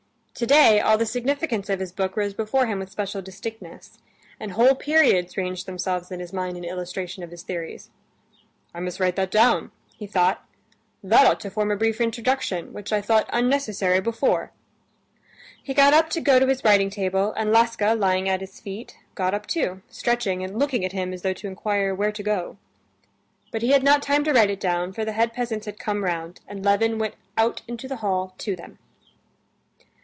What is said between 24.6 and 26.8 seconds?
down, for the head peasants had come round, and